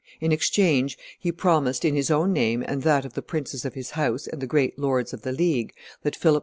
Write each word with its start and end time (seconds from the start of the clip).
In 0.19 0.31
exchange, 0.31 0.97
he 1.19 1.31
promised, 1.31 1.85
in 1.85 1.93
his 1.93 2.09
own 2.09 2.33
name 2.33 2.65
and 2.67 2.81
that 2.81 3.05
of 3.05 3.13
the 3.13 3.21
princes 3.21 3.65
of 3.65 3.75
his 3.75 3.91
house 3.91 4.25
and 4.25 4.41
the 4.41 4.47
great 4.47 4.79
lords 4.79 5.13
of 5.13 5.21
the 5.21 5.31
League, 5.31 5.75
that 6.01 6.15
Philip 6.15 6.39
II. 6.39 6.39